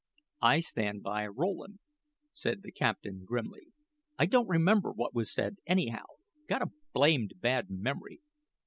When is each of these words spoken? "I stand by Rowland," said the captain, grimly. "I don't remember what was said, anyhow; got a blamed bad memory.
"I 0.41 0.61
stand 0.61 1.03
by 1.03 1.27
Rowland," 1.27 1.77
said 2.33 2.63
the 2.63 2.71
captain, 2.71 3.23
grimly. 3.23 3.67
"I 4.17 4.25
don't 4.25 4.47
remember 4.47 4.91
what 4.91 5.13
was 5.13 5.31
said, 5.31 5.57
anyhow; 5.67 6.05
got 6.49 6.63
a 6.63 6.71
blamed 6.91 7.33
bad 7.39 7.69
memory. 7.69 8.19